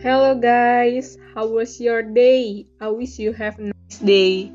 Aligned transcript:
Hello 0.00 0.32
guys, 0.32 1.20
how 1.36 1.44
was 1.44 1.76
your 1.76 2.00
day? 2.00 2.64
I 2.80 2.88
wish 2.88 3.20
you 3.20 3.36
have 3.36 3.60
a 3.60 3.68
nice 3.68 4.00
day. 4.00 4.48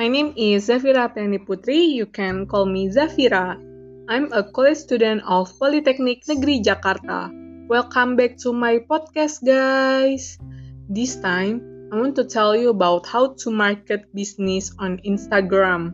My 0.00 0.08
name 0.08 0.32
is 0.40 0.72
Zhafira 0.72 1.12
Putri. 1.44 1.92
You 1.92 2.08
can 2.08 2.48
call 2.48 2.64
me 2.64 2.88
Zhafira. 2.88 3.60
I'm 4.08 4.32
a 4.32 4.40
college 4.40 4.80
student 4.80 5.20
of 5.28 5.52
Polytechnic 5.60 6.24
Negeri 6.24 6.64
Jakarta. 6.64 7.28
Welcome 7.68 8.16
back 8.16 8.40
to 8.40 8.56
my 8.56 8.80
podcast, 8.88 9.44
guys. 9.44 10.40
This 10.88 11.20
time, 11.20 11.60
I 11.92 12.00
want 12.00 12.16
to 12.16 12.24
tell 12.24 12.56
you 12.56 12.72
about 12.72 13.04
how 13.04 13.36
to 13.44 13.52
market 13.52 14.08
business 14.16 14.72
on 14.80 14.96
Instagram. 15.04 15.92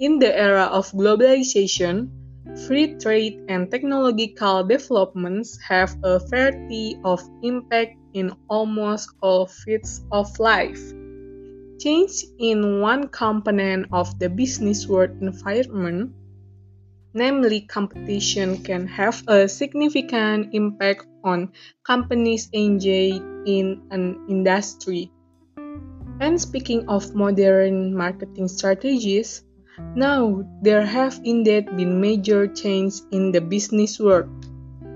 In 0.00 0.16
the 0.16 0.32
era 0.32 0.72
of 0.72 0.88
globalization, 0.96 2.08
free 2.66 2.94
trade 2.94 3.42
and 3.48 3.70
technological 3.70 4.62
developments 4.64 5.58
have 5.60 5.96
a 6.02 6.18
variety 6.30 6.96
of 7.04 7.20
impact 7.42 7.98
in 8.14 8.30
almost 8.48 9.10
all 9.20 9.46
fields 9.46 10.06
of 10.12 10.30
life. 10.38 10.80
Change 11.80 12.24
in 12.38 12.80
one 12.80 13.08
component 13.08 13.86
of 13.92 14.18
the 14.18 14.28
business 14.28 14.86
world 14.86 15.10
environment, 15.20 16.14
namely 17.12 17.62
competition, 17.62 18.62
can 18.62 18.86
have 18.86 19.22
a 19.26 19.48
significant 19.48 20.54
impact 20.54 21.06
on 21.24 21.50
companies 21.84 22.48
engaged 22.54 23.22
in 23.46 23.82
an 23.90 24.24
industry. 24.28 25.10
And 26.20 26.40
speaking 26.40 26.88
of 26.88 27.14
modern 27.14 27.94
marketing 27.96 28.46
strategies, 28.46 29.42
now 29.94 30.44
there 30.62 30.84
have 30.84 31.20
indeed 31.24 31.76
been 31.76 32.00
major 32.00 32.46
changes 32.46 33.06
in 33.10 33.32
the 33.32 33.40
business 33.40 33.98
world. 33.98 34.28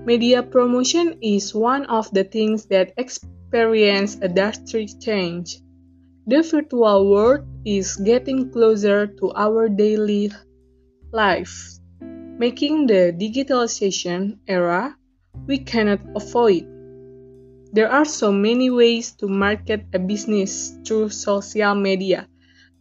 Media 0.05 0.41
promotion 0.41 1.17
is 1.21 1.53
one 1.53 1.85
of 1.85 2.09
the 2.11 2.23
things 2.23 2.65
that 2.65 2.93
experience 2.97 4.17
a 4.21 4.27
drastic 4.29 4.89
change. 4.99 5.59
The 6.27 6.43
virtual 6.43 7.09
world 7.09 7.45
is 7.65 7.95
getting 7.97 8.51
closer 8.51 9.07
to 9.07 9.31
our 9.35 9.67
daily 9.67 10.31
life, 11.11 11.79
making 12.37 12.87
the 12.87 13.11
digitalization 13.11 14.37
era 14.47 14.95
we 15.47 15.57
cannot 15.57 15.99
avoid. 16.15 16.65
There 17.73 17.89
are 17.89 18.05
so 18.05 18.31
many 18.31 18.69
ways 18.69 19.11
to 19.17 19.27
market 19.27 19.85
a 19.93 19.99
business 19.99 20.77
through 20.85 21.09
social 21.09 21.75
media, 21.75 22.27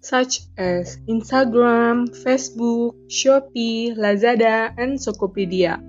such 0.01 0.47
as 0.57 0.99
Instagram, 1.09 2.09
Facebook, 2.25 2.95
Shopee, 3.11 3.97
Lazada, 3.97 4.73
and 4.79 4.99
Tokopedia. 4.99 5.83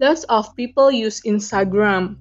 Lots 0.00 0.24
of 0.30 0.54
people 0.54 0.90
use 0.90 1.20
Instagram. 1.22 2.16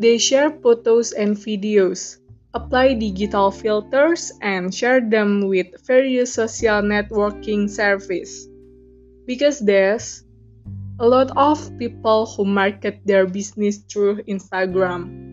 They 0.00 0.18
share 0.18 0.50
photos 0.50 1.12
and 1.12 1.36
videos, 1.36 2.18
apply 2.54 2.94
digital 2.94 3.50
filters, 3.50 4.32
and 4.42 4.74
share 4.74 5.00
them 5.00 5.46
with 5.46 5.66
various 5.86 6.34
social 6.34 6.82
networking 6.82 7.70
services. 7.70 8.48
Because 9.26 9.60
there's 9.60 10.24
a 10.98 11.06
lot 11.06 11.30
of 11.36 11.58
people 11.78 12.26
who 12.26 12.44
market 12.44 12.98
their 13.04 13.26
business 13.26 13.78
through 13.86 14.22
Instagram. 14.26 15.27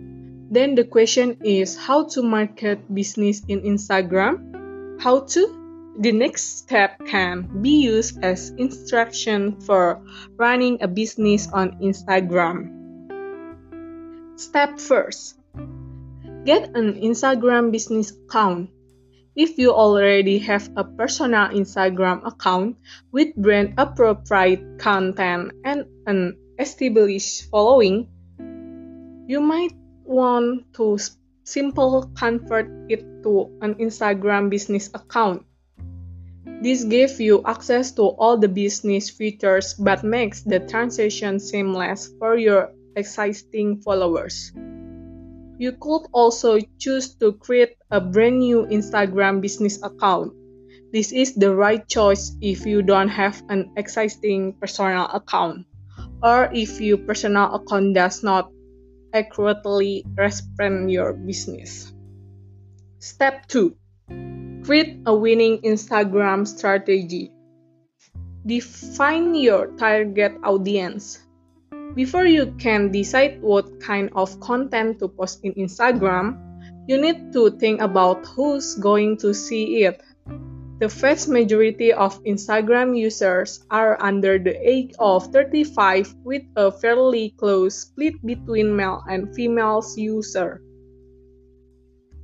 Then 0.50 0.76
the 0.76 0.84
question 0.84 1.38
is 1.44 1.76
how 1.76 2.06
to 2.14 2.22
market 2.22 2.80
business 2.94 3.42
in 3.48 3.62
Instagram? 3.62 5.02
How 5.02 5.22
to? 5.22 5.96
The 5.98 6.12
next 6.12 6.60
step 6.60 7.00
can 7.08 7.48
be 7.62 7.82
used 7.82 8.20
as 8.24 8.52
instruction 8.60 9.62
for 9.62 10.04
running 10.36 10.84
a 10.84 10.88
business 10.88 11.48
on 11.52 11.80
Instagram. 11.80 12.68
Step 14.36 14.80
first. 14.80 15.40
Get 16.44 16.76
an 16.76 17.00
Instagram 17.00 17.72
business 17.72 18.12
account. 18.12 18.70
If 19.36 19.58
you 19.58 19.72
already 19.74 20.38
have 20.40 20.70
a 20.76 20.84
personal 20.84 21.50
Instagram 21.50 22.28
account 22.28 22.78
with 23.12 23.36
brand 23.36 23.74
appropriate 23.78 24.80
content 24.80 25.52
and 25.64 25.86
an 26.06 26.38
established 26.60 27.50
following, 27.50 28.08
you 29.28 29.42
might 29.42 29.74
want 30.06 30.74
to 30.76 30.98
simply 31.44 32.02
convert 32.16 32.70
it 32.90 33.02
to 33.24 33.50
an 33.62 33.76
Instagram 33.76 34.50
business 34.50 34.90
account. 34.94 35.46
This 36.62 36.84
gives 36.84 37.20
you 37.20 37.44
access 37.46 37.92
to 37.94 38.16
all 38.18 38.38
the 38.38 38.48
business 38.48 39.10
features 39.10 39.74
but 39.74 40.04
makes 40.04 40.42
the 40.42 40.60
transition 40.60 41.40
seamless 41.40 42.10
for 42.18 42.38
your 42.38 42.72
existing 42.96 43.82
followers. 43.82 44.54
You 45.58 45.72
could 45.80 46.08
also 46.12 46.60
choose 46.80 47.16
to 47.16 47.34
create 47.34 47.78
a 47.92 48.02
brand 48.02 48.40
new 48.40 48.66
Instagram 48.66 49.42
business 49.42 49.82
account. 49.84 50.34
This 50.92 51.12
is 51.12 51.36
the 51.36 51.54
right 51.54 51.86
choice 51.88 52.36
if 52.42 52.66
you 52.66 52.82
don't 52.82 53.10
have 53.10 53.44
an 53.50 53.72
existing 53.76 54.54
personal 54.60 55.06
account 55.12 55.66
or 56.24 56.50
if 56.54 56.80
your 56.80 56.98
personal 56.98 57.54
account 57.56 57.96
does 57.96 58.24
not 58.24 58.50
accurately 59.16 60.04
represent 60.20 60.92
your 60.92 61.14
business. 61.14 61.94
Step 63.00 63.48
2 63.48 63.72
Create 64.66 65.00
a 65.06 65.16
winning 65.16 65.62
Instagram 65.62 66.46
strategy. 66.46 67.32
Define 68.46 69.34
your 69.36 69.68
target 69.78 70.36
audience. 70.44 71.22
Before 71.94 72.26
you 72.26 72.52
can 72.60 72.92
decide 72.92 73.42
what 73.42 73.80
kind 73.80 74.10
of 74.16 74.40
content 74.42 75.00
to 75.00 75.08
post 75.08 75.46
in 75.46 75.54
Instagram, 75.54 76.42
you 76.88 76.98
need 76.98 77.32
to 77.34 77.52
think 77.58 77.80
about 77.80 78.26
who's 78.26 78.76
going 78.76 79.18
to 79.18 79.34
see 79.34 79.86
it. 79.86 80.02
The 80.78 80.90
vast 80.90 81.30
majority 81.30 81.94
of 81.94 82.22
Instagram 82.26 83.00
users 83.00 83.64
are 83.72 83.96
under 84.04 84.38
the 84.38 84.60
age 84.60 84.92
of 85.00 85.32
35 85.32 86.14
with 86.26 86.44
a 86.58 86.70
fairly 86.70 87.32
close 87.40 87.88
split 87.88 88.20
between 88.26 88.76
male 88.76 89.02
and 89.08 89.34
female 89.34 89.80
users. 89.96 90.60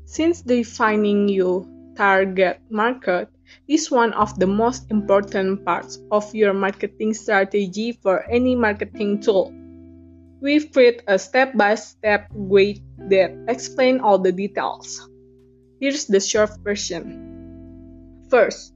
Since 0.03 0.41
defining 0.41 1.29
your 1.29 1.63
target 1.95 2.59
market 2.69 3.29
is 3.69 3.89
one 3.89 4.11
of 4.19 4.37
the 4.37 4.47
most 4.47 4.91
important 4.91 5.63
parts 5.63 5.99
of 6.11 6.27
your 6.35 6.51
marketing 6.51 7.13
strategy 7.13 7.93
for 8.03 8.27
any 8.27 8.55
marketing 8.55 9.21
tool. 9.21 9.55
We've 10.41 10.67
created 10.73 11.03
a 11.07 11.17
step-by-step 11.17 12.27
guide 12.51 12.83
that 13.07 13.31
explains 13.47 14.01
all 14.03 14.19
the 14.19 14.33
details. 14.33 15.07
Here's 15.79 16.03
the 16.05 16.19
short 16.19 16.51
version. 16.59 17.30
First, 18.31 18.73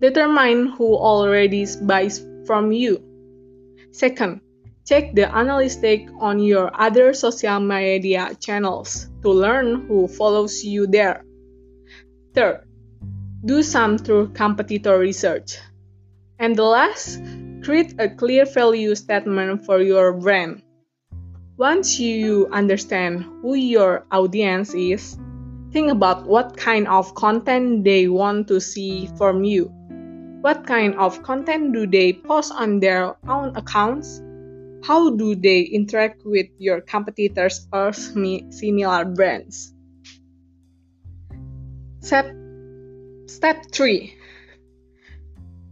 determine 0.00 0.68
who 0.68 0.96
already 0.96 1.66
buys 1.82 2.24
from 2.46 2.72
you. 2.72 3.04
Second, 3.92 4.40
check 4.86 5.14
the 5.14 5.28
analytics 5.28 6.08
on 6.18 6.40
your 6.40 6.70
other 6.72 7.12
social 7.12 7.60
media 7.60 8.32
channels 8.40 9.08
to 9.20 9.28
learn 9.28 9.86
who 9.86 10.08
follows 10.08 10.64
you 10.64 10.86
there. 10.86 11.26
Third, 12.32 12.64
do 13.44 13.62
some 13.62 13.98
true 13.98 14.32
competitor 14.32 14.98
research. 14.98 15.58
And 16.38 16.56
the 16.56 16.64
last, 16.64 17.20
create 17.62 18.00
a 18.00 18.08
clear 18.08 18.46
value 18.46 18.94
statement 18.94 19.66
for 19.66 19.82
your 19.82 20.14
brand. 20.14 20.62
Once 21.58 22.00
you 22.00 22.48
understand 22.50 23.26
who 23.42 23.56
your 23.56 24.06
audience 24.10 24.72
is, 24.72 25.18
think 25.72 25.90
about 25.90 26.26
what 26.26 26.56
kind 26.56 26.88
of 26.88 27.14
content 27.14 27.84
they 27.84 28.08
want 28.08 28.48
to 28.48 28.60
see 28.60 29.08
from 29.16 29.44
you. 29.44 29.70
What 30.40 30.66
kind 30.66 30.94
of 30.94 31.22
content 31.22 31.72
do 31.72 31.86
they 31.86 32.12
post 32.12 32.52
on 32.52 32.80
their 32.80 33.14
own 33.28 33.56
accounts? 33.56 34.22
How 34.82 35.10
do 35.10 35.34
they 35.34 35.60
interact 35.60 36.24
with 36.24 36.46
your 36.58 36.80
competitors 36.80 37.68
or 37.72 37.92
similar 37.92 39.04
brands? 39.04 39.74
Step, 42.00 42.32
step 43.26 43.66
3 43.70 44.16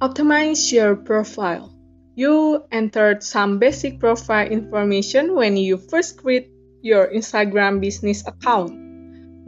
Optimize 0.01 0.71
your 0.71 0.95
profile. 0.95 1.75
You 2.15 2.63
entered 2.71 3.25
some 3.25 3.59
basic 3.59 3.99
profile 3.99 4.47
information 4.47 5.35
when 5.35 5.57
you 5.57 5.77
first 5.77 6.23
create 6.23 6.51
your 6.83 7.09
Instagram 7.09 7.81
business 7.81 8.23
account. 8.27 8.88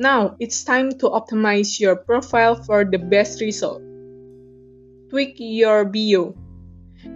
Now 0.00 0.35
it's 0.41 0.64
time 0.64 0.97
to 1.05 1.12
optimize 1.12 1.76
your 1.76 1.94
profile 1.94 2.56
for 2.56 2.88
the 2.88 2.97
best 2.97 3.44
result. 3.44 3.85
Tweak 5.12 5.37
your 5.37 5.85
bio. 5.85 6.32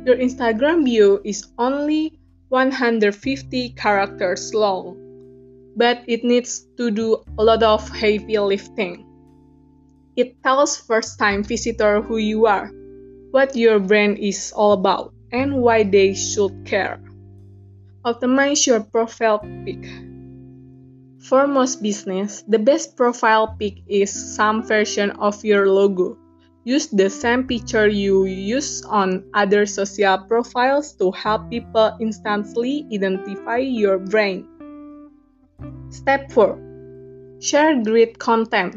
Your 0.04 0.20
Instagram 0.20 0.84
bio 0.84 1.16
is 1.24 1.48
only 1.56 2.20
150 2.52 3.08
characters 3.70 4.52
long, 4.52 5.00
but 5.80 6.04
it 6.06 6.28
needs 6.28 6.68
to 6.76 6.90
do 6.90 7.24
a 7.38 7.42
lot 7.42 7.62
of 7.62 7.88
heavy 7.88 8.36
lifting. 8.36 9.08
It 10.14 10.42
tells 10.44 10.76
first 10.76 11.18
time 11.18 11.42
visitor 11.42 12.02
who 12.02 12.18
you 12.18 12.44
are, 12.44 12.68
what 13.30 13.56
your 13.56 13.80
brand 13.80 14.18
is 14.18 14.52
all 14.52 14.72
about, 14.76 15.14
and 15.32 15.56
why 15.56 15.84
they 15.84 16.12
should 16.12 16.68
care. 16.68 17.00
Optimize 18.04 18.66
your 18.66 18.84
profile 18.84 19.40
pic. 19.64 19.80
For 21.24 21.48
most 21.48 21.80
business, 21.80 22.44
the 22.44 22.58
best 22.60 23.00
profile 23.00 23.56
pic 23.56 23.80
is 23.88 24.12
some 24.12 24.60
version 24.60 25.10
of 25.16 25.40
your 25.40 25.72
logo. 25.72 26.18
Use 26.64 26.88
the 26.88 27.08
same 27.08 27.48
picture 27.48 27.88
you 27.88 28.26
use 28.28 28.84
on 28.84 29.24
other 29.32 29.64
social 29.64 30.18
profiles 30.28 30.92
to 31.00 31.12
help 31.12 31.48
people 31.48 31.96
instantly 31.98 32.84
identify 32.92 33.56
your 33.56 33.96
brand. 33.96 34.44
Step 35.88 36.28
4 36.30 36.60
Share 37.40 37.80
great 37.80 38.18
content. 38.18 38.76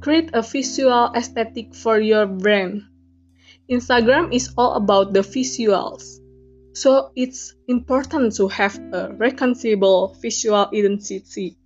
Create 0.00 0.30
a 0.34 0.42
visual 0.42 1.14
aesthetic 1.14 1.72
for 1.72 2.00
your 2.00 2.26
brand. 2.26 2.82
Instagram 3.70 4.34
is 4.34 4.50
all 4.58 4.74
about 4.74 5.14
the 5.14 5.22
visuals. 5.22 6.18
So 6.74 7.12
it's 7.14 7.54
important 7.68 8.34
to 8.36 8.48
have 8.48 8.76
a 8.92 9.14
recognizable 9.14 10.16
visual 10.20 10.68
identity. 10.74 11.56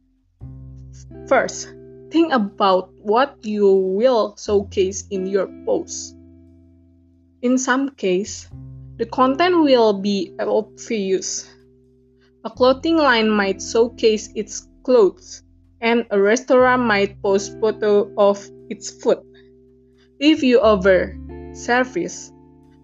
First, 1.26 1.72
think 2.10 2.32
about 2.32 2.93
what 3.00 3.38
you 3.43 3.72
will 3.72 4.37
showcase 4.37 5.08
in 5.10 5.26
your 5.26 5.49
post. 5.64 6.14
In 7.40 7.56
some 7.56 7.90
case, 7.96 8.50
the 8.99 9.06
content 9.06 9.62
will 9.62 9.94
be 9.94 10.34
obvious. 10.38 11.49
A 12.44 12.50
clothing 12.50 12.99
line 12.99 13.31
might 13.31 13.62
showcase 13.62 14.28
its 14.34 14.69
clothes, 14.82 15.43
and 15.81 16.05
a 16.10 16.20
restaurant 16.20 16.82
might 16.82 17.22
post 17.22 17.58
photo 17.60 18.12
of 18.19 18.44
its 18.69 18.90
food. 18.90 19.25
If 20.19 20.43
you 20.43 20.60
offer 20.60 21.16
service, 21.55 22.31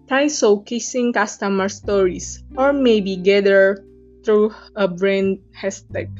Try 0.07 0.25
showcasing 0.25 1.13
customer 1.13 1.67
stories, 1.67 2.43
or 2.55 2.73
maybe 2.73 3.17
gather 3.17 3.83
through 4.23 4.53
a 4.75 4.87
brand 4.87 5.39
hashtag. 5.49 6.13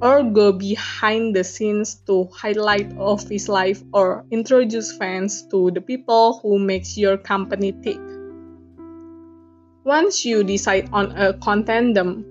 Or 0.00 0.24
go 0.24 0.52
behind 0.52 1.36
the 1.36 1.44
scenes 1.44 2.00
to 2.08 2.24
highlight 2.32 2.96
office 2.96 3.48
life 3.48 3.84
or 3.92 4.24
introduce 4.30 4.96
fans 4.96 5.44
to 5.52 5.70
the 5.72 5.82
people 5.82 6.40
who 6.40 6.58
makes 6.58 6.96
your 6.96 7.18
company 7.18 7.76
tick. 7.84 8.00
Once 9.84 10.24
you 10.24 10.42
decide 10.42 10.88
on 10.90 11.12
a 11.20 11.34
contendum, 11.34 12.24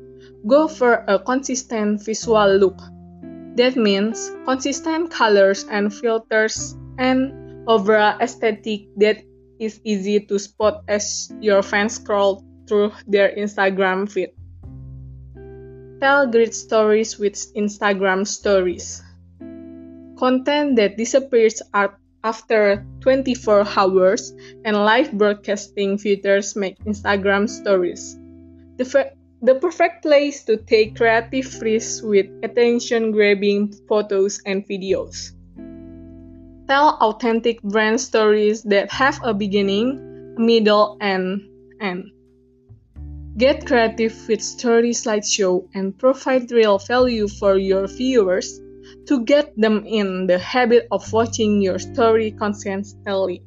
go 0.47 0.67
for 0.67 1.05
a 1.07 1.19
consistent 1.19 2.01
visual 2.01 2.57
look. 2.57 2.81
That 3.53 3.75
means 3.75 4.31
consistent 4.45 5.11
colors 5.11 5.65
and 5.69 5.93
filters 5.93 6.73
and 6.97 7.69
overall 7.69 8.17
aesthetic 8.19 8.89
that 8.97 9.28
is 9.59 9.79
easy 9.83 10.19
to 10.19 10.39
spot 10.39 10.83
as 10.87 11.31
your 11.39 11.61
fans 11.61 11.95
scroll 11.95 12.43
through 12.67 12.91
their 13.07 13.35
Instagram 13.35 14.09
feed. 14.09 14.31
Tell 15.99 16.31
great 16.31 16.55
stories 16.55 17.19
with 17.19 17.35
Instagram 17.55 18.25
stories. 18.25 19.03
Content 20.17 20.75
that 20.77 20.95
disappears 20.95 21.61
after 22.23 22.85
24 23.01 23.67
hours 23.75 24.33
and 24.63 24.77
live 24.77 25.11
broadcasting 25.11 25.97
features 25.97 26.55
make 26.55 26.79
Instagram 26.85 27.49
stories. 27.49 28.15
The, 28.77 29.11
the 29.41 29.55
perfect 29.55 30.03
place 30.03 30.43
to 30.45 30.57
take 30.57 30.95
creative 30.95 31.61
risks 31.61 32.01
with 32.01 32.27
attention 32.43 33.11
grabbing 33.11 33.73
photos 33.87 34.41
and 34.45 34.65
videos. 34.67 35.31
Tell 36.69 37.01
authentic 37.01 37.63
brand 37.63 37.99
stories 37.99 38.61
that 38.69 38.91
have 38.91 39.19
a 39.23 39.33
beginning, 39.33 40.35
middle, 40.37 40.97
and 41.01 41.41
end. 41.81 42.11
Get 43.37 43.65
creative 43.65 44.13
with 44.27 44.43
story 44.43 44.91
slideshow 44.91 45.65
and 45.73 45.97
provide 45.97 46.51
real 46.51 46.77
value 46.77 47.27
for 47.27 47.57
your 47.57 47.87
viewers 47.87 48.61
to 49.07 49.25
get 49.25 49.57
them 49.57 49.83
in 49.87 50.27
the 50.27 50.37
habit 50.37 50.85
of 50.91 51.11
watching 51.11 51.59
your 51.59 51.79
story 51.79 52.29
consistently. 52.37 53.41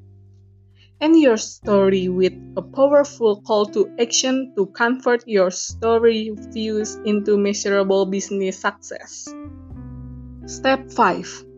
End 1.01 1.15
your 1.21 1.37
story 1.37 2.09
with 2.09 2.35
a 2.57 2.63
powerful 2.63 3.41
call 3.43 3.67
to 3.67 3.89
action 4.01 4.53
to 4.57 4.67
convert 4.67 5.29
your 5.29 5.53
story 5.53 6.35
views 6.51 6.97
into 7.05 7.39
measurable 7.39 8.05
business 8.05 8.59
success. 8.59 9.33
Step 10.47 10.91
5 10.91 11.52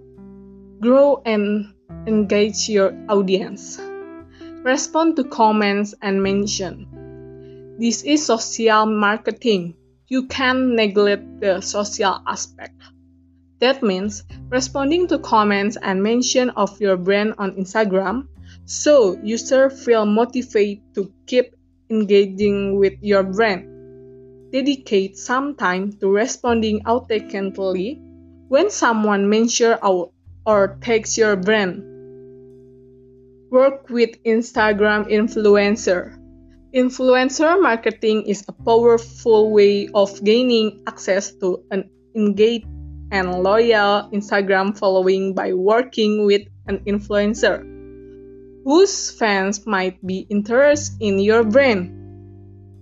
Grow 0.85 1.23
and 1.25 1.73
engage 2.07 2.69
your 2.69 2.93
audience. 3.09 3.81
Respond 4.61 5.17
to 5.17 5.25
comments 5.25 5.95
and 6.03 6.23
mention. 6.23 6.85
This 7.81 8.03
is 8.03 8.27
social 8.27 8.85
marketing. 8.85 9.77
You 10.09 10.27
can't 10.29 10.77
neglect 10.77 11.41
the 11.41 11.63
social 11.63 12.21
aspect. 12.27 12.77
That 13.61 13.83
means 13.83 14.25
responding 14.51 15.09
to 15.09 15.19
comments 15.21 15.79
and 15.81 16.03
mention 16.03 16.51
of 16.51 16.79
your 16.83 16.99
brand 16.99 17.33
on 17.39 17.57
Instagram 17.57 18.29
so 18.67 19.17
users 19.25 19.73
feel 19.87 20.05
motivated 20.05 20.85
to 20.97 21.11
keep 21.25 21.57
engaging 21.89 22.77
with 22.77 22.93
your 23.01 23.23
brand. 23.23 24.53
Dedicate 24.53 25.17
some 25.17 25.57
time 25.57 25.95
to 26.01 26.13
responding 26.13 26.85
authentically 26.87 28.03
when 28.49 28.69
someone 28.69 29.31
mentions 29.31 29.79
our 29.83 30.11
or 30.47 30.79
takes 30.81 31.17
your 31.17 31.37
brand. 31.37 31.83
Work 33.51 33.89
with 33.89 34.23
Instagram 34.25 35.11
influencer. 35.11 36.19
Influencer 36.75 37.61
marketing 37.63 38.27
is 38.27 38.45
a 38.49 38.53
powerful 38.53 39.53
way 39.53 39.89
of 39.95 40.11
gaining 40.25 40.83
access 40.87 41.33
to 41.37 41.63
an 41.71 41.89
engaged 42.17 42.67
and 43.13 43.43
loyal 43.43 44.11
Instagram 44.11 44.77
following 44.77 45.35
by 45.35 45.53
working 45.53 46.27
with 46.27 46.43
an 46.67 46.83
influencer 46.85 47.63
whose 48.65 49.11
fans 49.11 49.67
might 49.67 50.01
be 50.05 50.27
interested 50.31 50.97
in 51.01 51.19
your 51.19 51.45
brand. 51.45 51.93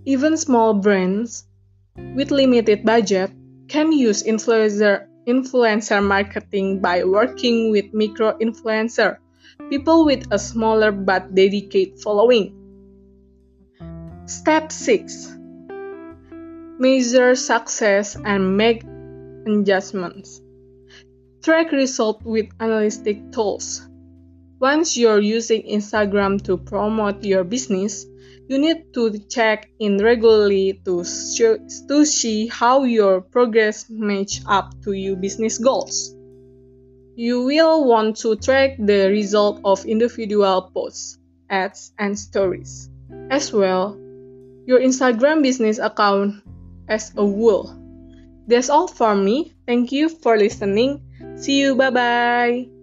Even 0.05 0.37
small 0.37 0.73
brands 0.73 1.45
with 2.15 2.31
limited 2.31 2.83
budget 2.83 3.31
can 3.67 3.91
use 3.91 4.23
influencer 4.23 5.05
influencer 5.27 6.03
marketing 6.03 6.79
by 6.79 7.03
working 7.03 7.71
with 7.71 7.93
micro 7.93 8.37
influencer, 8.39 9.17
people 9.69 10.05
with 10.05 10.27
a 10.31 10.39
smaller 10.39 10.91
but 10.91 11.33
dedicated 11.33 11.99
following. 11.99 12.53
Step 14.25 14.71
6 14.71 15.37
Measure 16.79 17.35
success 17.35 18.17
and 18.25 18.57
make 18.57 18.83
adjustments. 19.47 20.41
Track 21.43 21.71
results 21.71 22.23
with 22.23 22.47
analytic 22.59 23.31
tools. 23.31 23.87
Once 24.59 24.95
you're 24.97 25.19
using 25.19 25.61
Instagram 25.63 26.41
to 26.41 26.57
promote 26.57 27.23
your 27.23 27.43
business, 27.43 28.05
you 28.47 28.57
need 28.57 28.93
to 28.93 29.17
check 29.29 29.69
in 29.79 29.97
regularly 29.97 30.81
to, 30.85 31.03
to 31.87 32.05
see 32.05 32.47
how 32.47 32.83
your 32.83 33.21
progress 33.21 33.89
match 33.89 34.41
up 34.47 34.73
to 34.83 34.91
your 34.93 35.15
business 35.15 35.57
goals. 35.57 36.15
You 37.15 37.45
will 37.45 37.85
want 37.85 38.17
to 38.17 38.35
track 38.35 38.75
the 38.79 39.09
result 39.09 39.61
of 39.63 39.85
individual 39.85 40.71
posts, 40.73 41.19
ads, 41.49 41.93
and 41.99 42.17
stories. 42.17 42.89
As 43.29 43.53
well, 43.53 43.97
your 44.65 44.79
Instagram 44.79 45.43
business 45.43 45.77
account 45.77 46.43
as 46.87 47.11
a 47.15 47.21
whole. 47.21 47.71
That's 48.47 48.69
all 48.69 48.87
for 48.87 49.15
me. 49.15 49.53
Thank 49.65 49.91
you 49.91 50.09
for 50.09 50.37
listening. 50.37 51.01
See 51.35 51.59
you. 51.61 51.75
Bye 51.75 51.91
bye. 51.91 52.82